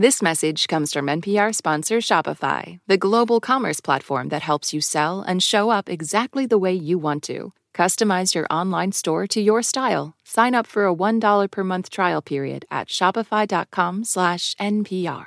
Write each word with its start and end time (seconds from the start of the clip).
This 0.00 0.22
message 0.22 0.68
comes 0.68 0.92
from 0.92 1.06
NPR 1.06 1.52
sponsor 1.52 1.96
Shopify, 1.96 2.78
the 2.86 2.96
global 2.96 3.40
commerce 3.40 3.80
platform 3.80 4.28
that 4.28 4.42
helps 4.42 4.72
you 4.72 4.80
sell 4.80 5.22
and 5.22 5.42
show 5.42 5.70
up 5.70 5.88
exactly 5.88 6.46
the 6.46 6.56
way 6.56 6.72
you 6.72 6.98
want 6.98 7.24
to. 7.24 7.52
Customize 7.74 8.32
your 8.32 8.46
online 8.48 8.92
store 8.92 9.26
to 9.26 9.40
your 9.40 9.60
style. 9.60 10.14
Sign 10.22 10.54
up 10.54 10.68
for 10.68 10.86
a 10.86 10.94
$1 10.94 11.50
per 11.50 11.64
month 11.64 11.90
trial 11.90 12.22
period 12.22 12.64
at 12.70 12.86
shopify.com/npr. 12.86 15.26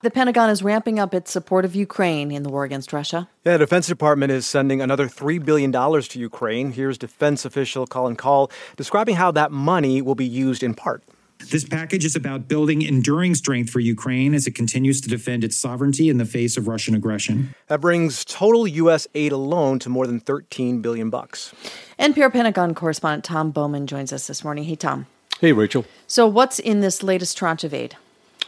The 0.00 0.10
Pentagon 0.10 0.48
is 0.48 0.62
ramping 0.62 0.98
up 0.98 1.12
its 1.12 1.30
support 1.30 1.66
of 1.66 1.76
Ukraine 1.76 2.32
in 2.32 2.44
the 2.44 2.48
war 2.48 2.64
against 2.64 2.94
Russia. 2.94 3.28
Yeah, 3.44 3.58
the 3.58 3.66
Defense 3.66 3.88
Department 3.88 4.32
is 4.32 4.46
sending 4.46 4.80
another 4.80 5.06
$3 5.06 5.44
billion 5.44 5.70
to 5.70 6.18
Ukraine. 6.18 6.72
Here's 6.72 6.96
defense 6.96 7.44
official 7.44 7.86
Colin 7.86 8.16
Kahl 8.16 8.50
describing 8.74 9.16
how 9.16 9.32
that 9.32 9.52
money 9.52 10.00
will 10.00 10.14
be 10.14 10.24
used 10.24 10.62
in 10.62 10.72
part. 10.72 11.02
This 11.50 11.64
package 11.64 12.04
is 12.04 12.16
about 12.16 12.48
building 12.48 12.82
enduring 12.82 13.34
strength 13.34 13.70
for 13.70 13.80
Ukraine 13.80 14.34
as 14.34 14.46
it 14.46 14.54
continues 14.54 15.00
to 15.02 15.08
defend 15.08 15.44
its 15.44 15.56
sovereignty 15.56 16.08
in 16.08 16.18
the 16.18 16.24
face 16.24 16.56
of 16.56 16.68
Russian 16.68 16.94
aggression. 16.94 17.54
That 17.68 17.80
brings 17.80 18.24
total 18.24 18.66
U.S. 18.66 19.06
aid 19.14 19.32
alone 19.32 19.78
to 19.80 19.88
more 19.88 20.06
than 20.06 20.20
13 20.20 20.80
billion 20.80 21.10
bucks. 21.10 21.54
NPR 21.98 22.32
Pentagon 22.32 22.74
correspondent 22.74 23.24
Tom 23.24 23.50
Bowman 23.50 23.86
joins 23.86 24.12
us 24.12 24.26
this 24.26 24.42
morning. 24.44 24.64
Hey, 24.64 24.76
Tom. 24.76 25.06
Hey, 25.40 25.52
Rachel. 25.52 25.84
So, 26.06 26.26
what's 26.26 26.58
in 26.58 26.80
this 26.80 27.02
latest 27.02 27.36
tranche 27.36 27.64
of 27.64 27.74
aid? 27.74 27.96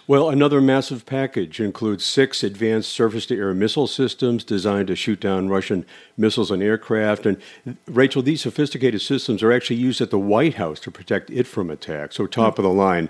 Well, 0.06 0.28
another 0.28 0.60
massive 0.60 1.06
package 1.06 1.60
includes 1.60 2.04
six 2.04 2.44
advanced 2.44 2.90
surface 2.90 3.24
to 3.26 3.38
air 3.38 3.54
missile 3.54 3.86
systems 3.86 4.44
designed 4.44 4.88
to 4.88 4.96
shoot 4.96 5.18
down 5.18 5.48
Russian 5.48 5.86
missiles 6.18 6.50
and 6.50 6.62
aircraft. 6.62 7.24
And 7.24 7.38
Rachel, 7.86 8.20
these 8.20 8.42
sophisticated 8.42 9.00
systems 9.00 9.42
are 9.42 9.50
actually 9.50 9.76
used 9.76 10.02
at 10.02 10.10
the 10.10 10.18
White 10.18 10.56
House 10.56 10.78
to 10.80 10.90
protect 10.90 11.30
it 11.30 11.46
from 11.46 11.70
attack, 11.70 12.12
so 12.12 12.26
top 12.26 12.58
of 12.58 12.64
the 12.64 12.70
line. 12.70 13.08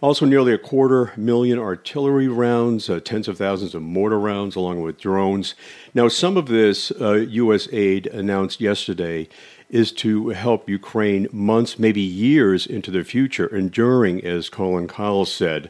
Also, 0.00 0.24
nearly 0.24 0.54
a 0.54 0.58
quarter 0.58 1.12
million 1.14 1.58
artillery 1.58 2.26
rounds, 2.26 2.88
uh, 2.88 3.00
tens 3.00 3.28
of 3.28 3.36
thousands 3.36 3.74
of 3.74 3.82
mortar 3.82 4.18
rounds, 4.18 4.56
along 4.56 4.80
with 4.80 4.98
drones. 4.98 5.54
Now, 5.92 6.08
some 6.08 6.38
of 6.38 6.46
this 6.46 6.90
uh, 7.02 7.16
U.S. 7.16 7.68
aid 7.70 8.06
announced 8.06 8.62
yesterday 8.62 9.28
is 9.68 9.92
to 9.92 10.30
help 10.30 10.70
Ukraine 10.70 11.28
months, 11.32 11.78
maybe 11.78 12.00
years 12.00 12.66
into 12.66 12.90
the 12.90 13.04
future, 13.04 13.54
enduring, 13.54 14.24
as 14.24 14.48
Colin 14.48 14.88
Kahl 14.88 15.26
said. 15.26 15.68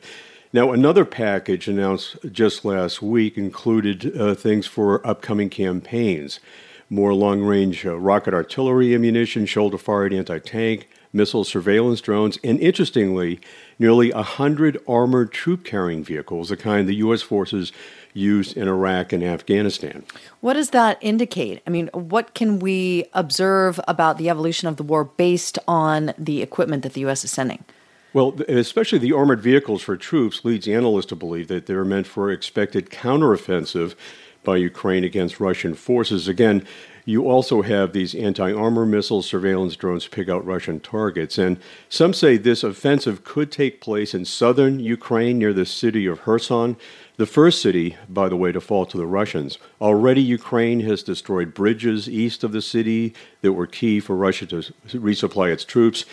Now, 0.52 0.72
another 0.72 1.04
package 1.04 1.68
announced 1.68 2.16
just 2.32 2.64
last 2.64 3.00
week 3.00 3.38
included 3.38 4.16
uh, 4.16 4.34
things 4.34 4.66
for 4.66 5.06
upcoming 5.06 5.48
campaigns 5.48 6.40
more 6.90 7.14
long 7.14 7.40
range 7.40 7.86
uh, 7.86 7.96
rocket 7.96 8.34
artillery 8.34 8.94
ammunition, 8.94 9.46
shoulder 9.46 9.78
fired 9.78 10.12
anti 10.12 10.40
tank, 10.40 10.88
missile 11.12 11.44
surveillance 11.44 12.00
drones, 12.00 12.38
and 12.42 12.58
interestingly, 12.58 13.40
nearly 13.78 14.12
100 14.12 14.78
armored 14.88 15.32
troop 15.32 15.64
carrying 15.64 16.02
vehicles, 16.02 16.48
the 16.48 16.56
kind 16.56 16.88
the 16.88 16.96
U.S. 16.96 17.22
forces 17.22 17.72
used 18.12 18.56
in 18.56 18.66
Iraq 18.66 19.12
and 19.12 19.22
Afghanistan. 19.22 20.04
What 20.40 20.54
does 20.54 20.70
that 20.70 20.98
indicate? 21.00 21.62
I 21.64 21.70
mean, 21.70 21.88
what 21.92 22.34
can 22.34 22.58
we 22.58 23.04
observe 23.14 23.78
about 23.86 24.18
the 24.18 24.28
evolution 24.28 24.66
of 24.66 24.76
the 24.76 24.82
war 24.82 25.04
based 25.04 25.60
on 25.68 26.12
the 26.18 26.42
equipment 26.42 26.82
that 26.82 26.94
the 26.94 27.02
U.S. 27.02 27.24
is 27.24 27.30
sending? 27.30 27.64
Well, 28.12 28.36
especially 28.48 28.98
the 28.98 29.12
armored 29.12 29.40
vehicles 29.40 29.82
for 29.82 29.96
troops 29.96 30.44
leads 30.44 30.66
analysts 30.66 31.06
to 31.06 31.16
believe 31.16 31.48
that 31.48 31.66
they're 31.66 31.84
meant 31.84 32.08
for 32.08 32.30
expected 32.30 32.90
counteroffensive 32.90 33.94
by 34.42 34.56
Ukraine 34.56 35.04
against 35.04 35.38
Russian 35.38 35.74
forces. 35.74 36.26
Again, 36.26 36.66
you 37.04 37.28
also 37.28 37.62
have 37.62 37.92
these 37.92 38.14
anti 38.14 38.52
armor 38.52 38.84
missiles, 38.84 39.26
surveillance 39.26 39.76
drones 39.76 40.06
pick 40.08 40.28
out 40.28 40.44
Russian 40.44 40.80
targets. 40.80 41.38
And 41.38 41.58
some 41.88 42.12
say 42.12 42.36
this 42.36 42.62
offensive 42.62 43.24
could 43.24 43.52
take 43.52 43.80
place 43.80 44.14
in 44.14 44.24
southern 44.24 44.80
Ukraine 44.80 45.38
near 45.38 45.52
the 45.52 45.66
city 45.66 46.06
of 46.06 46.22
Kherson, 46.22 46.76
the 47.16 47.26
first 47.26 47.62
city, 47.62 47.96
by 48.08 48.28
the 48.28 48.36
way, 48.36 48.52
to 48.52 48.60
fall 48.60 48.86
to 48.86 48.96
the 48.96 49.06
Russians. 49.06 49.58
Already, 49.80 50.22
Ukraine 50.22 50.80
has 50.80 51.02
destroyed 51.02 51.54
bridges 51.54 52.08
east 52.08 52.44
of 52.44 52.52
the 52.52 52.62
city 52.62 53.14
that 53.42 53.52
were 53.52 53.66
key 53.66 54.00
for 54.00 54.16
Russia 54.16 54.46
to 54.46 54.62
resupply 54.88 55.52
its 55.52 55.64
troops. 55.64 56.04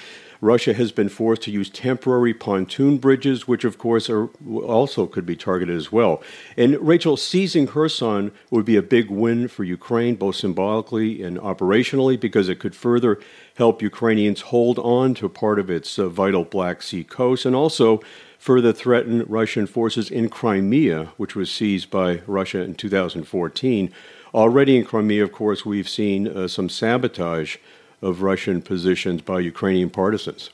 Russia 0.41 0.73
has 0.73 0.91
been 0.91 1.09
forced 1.09 1.41
to 1.43 1.51
use 1.51 1.69
temporary 1.69 2.33
pontoon 2.33 2.97
bridges, 2.97 3.47
which 3.47 3.63
of 3.63 3.77
course 3.77 4.09
are 4.09 4.27
also 4.45 5.07
could 5.07 5.25
be 5.25 5.35
targeted 5.35 5.75
as 5.75 5.91
well. 5.91 6.21
And 6.55 6.77
Rachel, 6.79 7.17
seizing 7.17 7.67
Kherson 7.67 8.31
would 8.51 8.65
be 8.65 8.75
a 8.75 8.81
big 8.81 9.09
win 9.09 9.47
for 9.47 9.63
Ukraine, 9.63 10.15
both 10.15 10.35
symbolically 10.35 11.23
and 11.23 11.37
operationally, 11.37 12.19
because 12.19 12.49
it 12.49 12.59
could 12.59 12.75
further 12.75 13.19
help 13.55 13.81
Ukrainians 13.81 14.41
hold 14.41 14.77
on 14.79 15.13
to 15.15 15.27
part 15.29 15.59
of 15.59 15.69
its 15.69 15.97
uh, 15.97 16.07
vital 16.09 16.43
Black 16.43 16.81
Sea 16.81 17.03
coast, 17.03 17.45
and 17.45 17.55
also 17.55 18.01
further 18.37 18.71
threaten 18.71 19.23
Russian 19.27 19.65
forces 19.65 20.11
in 20.11 20.29
Crimea, 20.29 21.11
which 21.17 21.35
was 21.35 21.51
seized 21.51 21.89
by 21.89 22.21
Russia 22.27 22.61
in 22.61 22.75
2014. 22.75 23.91
Already 24.33 24.77
in 24.77 24.85
Crimea, 24.85 25.23
of 25.23 25.31
course, 25.31 25.65
we've 25.65 25.89
seen 25.89 26.27
uh, 26.27 26.47
some 26.47 26.69
sabotage 26.69 27.57
of 28.01 28.21
Russian 28.21 28.61
positions 28.61 29.21
by 29.21 29.39
Ukrainian 29.39 29.89
partisans. 29.89 30.49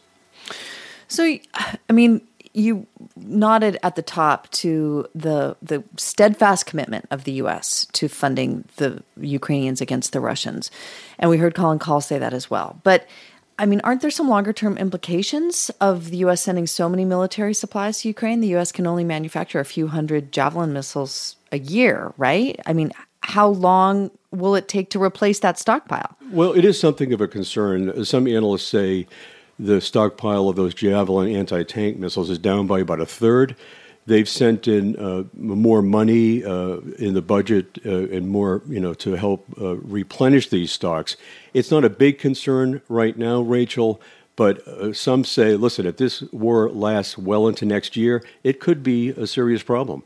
So, 1.07 1.23
I 1.89 1.93
mean, 1.93 2.21
you 2.53 2.85
nodded 3.15 3.77
at 3.83 3.95
the 3.95 4.01
top 4.01 4.49
to 4.51 5.07
the 5.15 5.57
the 5.61 5.83
steadfast 5.97 6.65
commitment 6.65 7.05
of 7.11 7.23
the 7.23 7.33
U.S. 7.33 7.85
to 7.93 8.07
funding 8.07 8.65
the 8.77 9.03
Ukrainians 9.19 9.81
against 9.81 10.13
the 10.13 10.19
Russians, 10.19 10.71
and 11.19 11.29
we 11.29 11.37
heard 11.37 11.55
Colin 11.55 11.79
Kahl 11.79 12.01
say 12.01 12.19
that 12.19 12.33
as 12.33 12.49
well. 12.49 12.79
But 12.83 13.07
I 13.59 13.65
mean, 13.65 13.81
aren't 13.83 14.01
there 14.01 14.11
some 14.11 14.29
longer 14.29 14.53
term 14.53 14.77
implications 14.77 15.69
of 15.81 16.09
the 16.11 16.17
U.S. 16.17 16.41
sending 16.43 16.67
so 16.67 16.87
many 16.87 17.05
military 17.05 17.53
supplies 17.53 18.01
to 18.01 18.07
Ukraine? 18.07 18.39
The 18.39 18.47
U.S. 18.49 18.71
can 18.71 18.87
only 18.87 19.03
manufacture 19.03 19.59
a 19.59 19.65
few 19.65 19.87
hundred 19.87 20.31
Javelin 20.31 20.73
missiles 20.73 21.35
a 21.51 21.59
year, 21.59 22.13
right? 22.17 22.59
I 22.65 22.73
mean, 22.73 22.91
how 23.21 23.47
long 23.47 24.11
will 24.33 24.55
it 24.55 24.67
take 24.67 24.89
to 24.89 25.01
replace 25.01 25.39
that 25.39 25.57
stockpile? 25.57 26.17
Well, 26.31 26.53
it 26.53 26.65
is 26.65 26.79
something 26.79 27.13
of 27.13 27.21
a 27.21 27.27
concern. 27.27 28.03
Some 28.03 28.27
analysts 28.27 28.67
say 28.67 29.07
the 29.59 29.79
stockpile 29.79 30.49
of 30.49 30.55
those 30.55 30.73
Javelin 30.73 31.33
anti 31.33 31.63
tank 31.63 31.97
missiles 31.97 32.29
is 32.29 32.39
down 32.39 32.67
by 32.67 32.79
about 32.79 32.99
a 32.99 33.05
third. 33.05 33.55
They've 34.05 34.27
sent 34.27 34.67
in 34.67 34.97
uh, 34.97 35.23
more 35.33 35.81
money 35.81 36.43
uh, 36.43 36.79
in 36.97 37.13
the 37.13 37.21
budget 37.21 37.79
uh, 37.85 38.09
and 38.09 38.27
more, 38.27 38.61
you 38.67 38.81
know, 38.81 38.93
to 38.95 39.13
help 39.13 39.45
uh, 39.61 39.75
replenish 39.77 40.49
these 40.49 40.73
stocks. 40.73 41.15
It's 41.53 41.71
not 41.71 41.85
a 41.85 41.89
big 41.89 42.19
concern 42.19 42.81
right 42.89 43.17
now, 43.17 43.39
Rachel, 43.39 44.01
but 44.35 44.67
uh, 44.67 44.91
some 44.91 45.23
say, 45.23 45.55
listen, 45.55 45.85
if 45.85 45.97
this 45.97 46.21
war 46.33 46.69
lasts 46.69 47.17
well 47.17 47.47
into 47.47 47.65
next 47.65 47.95
year, 47.95 48.21
it 48.43 48.59
could 48.59 48.83
be 48.83 49.09
a 49.11 49.25
serious 49.25 49.63
problem. 49.63 50.03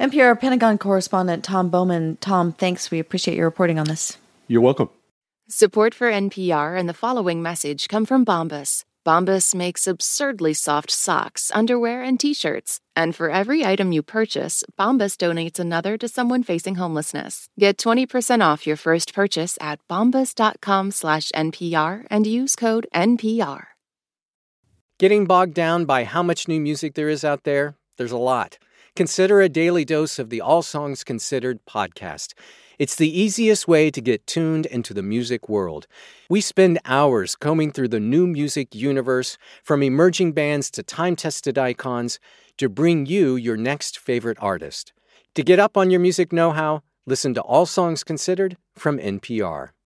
NPR 0.00 0.38
Pentagon 0.38 0.78
correspondent 0.78 1.44
Tom 1.44 1.70
Bowman. 1.70 2.16
Tom, 2.20 2.52
thanks. 2.52 2.90
We 2.90 2.98
appreciate 2.98 3.36
your 3.36 3.46
reporting 3.46 3.78
on 3.78 3.86
this. 3.86 4.18
You're 4.48 4.60
welcome. 4.60 4.90
Support 5.48 5.94
for 5.94 6.10
NPR 6.10 6.78
and 6.78 6.88
the 6.88 6.94
following 6.94 7.42
message 7.42 7.88
come 7.88 8.06
from 8.06 8.24
Bombas. 8.24 8.84
Bombas 9.04 9.54
makes 9.54 9.86
absurdly 9.86 10.54
soft 10.54 10.90
socks, 10.90 11.50
underwear, 11.54 12.02
and 12.02 12.18
t-shirts. 12.18 12.80
And 12.96 13.14
for 13.14 13.30
every 13.30 13.62
item 13.62 13.92
you 13.92 14.02
purchase, 14.02 14.64
Bombas 14.78 15.18
donates 15.18 15.58
another 15.58 15.98
to 15.98 16.08
someone 16.08 16.42
facing 16.42 16.76
homelessness. 16.76 17.48
Get 17.58 17.76
20% 17.76 18.40
off 18.40 18.66
your 18.66 18.76
first 18.76 19.12
purchase 19.12 19.58
at 19.60 19.86
bombas.com 19.88 20.90
slash 20.90 21.30
NPR 21.32 22.06
and 22.10 22.26
use 22.26 22.56
code 22.56 22.86
NPR. 22.94 23.64
Getting 24.98 25.26
bogged 25.26 25.54
down 25.54 25.84
by 25.84 26.04
how 26.04 26.22
much 26.22 26.48
new 26.48 26.60
music 26.60 26.94
there 26.94 27.10
is 27.10 27.24
out 27.24 27.44
there? 27.44 27.74
There's 27.98 28.12
a 28.12 28.16
lot. 28.16 28.58
Consider 28.96 29.40
a 29.40 29.48
daily 29.48 29.84
dose 29.84 30.20
of 30.20 30.30
the 30.30 30.40
All 30.40 30.62
Songs 30.62 31.02
Considered 31.02 31.58
podcast. 31.66 32.32
It's 32.78 32.94
the 32.94 33.10
easiest 33.10 33.66
way 33.66 33.90
to 33.90 34.00
get 34.00 34.24
tuned 34.24 34.66
into 34.66 34.94
the 34.94 35.02
music 35.02 35.48
world. 35.48 35.88
We 36.30 36.40
spend 36.40 36.78
hours 36.84 37.34
combing 37.34 37.72
through 37.72 37.88
the 37.88 37.98
new 37.98 38.24
music 38.24 38.72
universe, 38.72 39.36
from 39.64 39.82
emerging 39.82 40.30
bands 40.30 40.70
to 40.70 40.84
time 40.84 41.16
tested 41.16 41.58
icons, 41.58 42.20
to 42.58 42.68
bring 42.68 43.04
you 43.04 43.34
your 43.34 43.56
next 43.56 43.98
favorite 43.98 44.38
artist. 44.40 44.92
To 45.34 45.42
get 45.42 45.58
up 45.58 45.76
on 45.76 45.90
your 45.90 45.98
music 45.98 46.32
know 46.32 46.52
how, 46.52 46.82
listen 47.04 47.34
to 47.34 47.42
All 47.42 47.66
Songs 47.66 48.04
Considered 48.04 48.56
from 48.76 48.98
NPR. 49.00 49.74